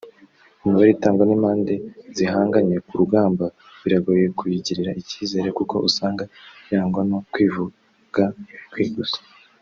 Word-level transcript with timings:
Imibare 0.63 0.89
itangwa 0.95 1.23
n’impande 1.25 1.73
zihanganye 2.15 2.75
ku 2.87 2.93
rugamba 3.01 3.45
biragoye 3.83 4.25
kuyigirira 4.37 4.91
icyizere 5.01 5.47
kuko 5.57 5.75
usanga 5.87 6.23
irangwa 6.71 7.01
no 7.09 7.19
kwivuga 7.31 8.23
ibigwi 8.71 8.95
gusa 8.97 9.19